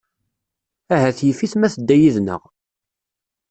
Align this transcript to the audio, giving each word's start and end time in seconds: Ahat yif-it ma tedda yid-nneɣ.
Ahat 0.93 1.19
yif-it 1.27 1.53
ma 1.57 1.67
tedda 1.73 1.95
yid-nneɣ. 2.01 2.41